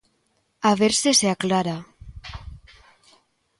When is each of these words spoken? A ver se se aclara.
A 0.69 0.71
ver 0.79 0.93
se 1.01 1.11
se 1.19 1.27
aclara. 1.35 1.77